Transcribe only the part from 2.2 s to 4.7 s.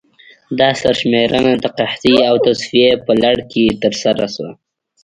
او تصفیې په لړ کې ترسره شوه.